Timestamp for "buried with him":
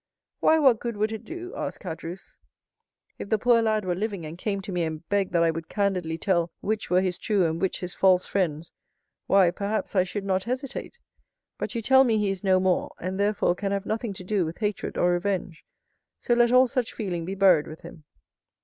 17.35-18.05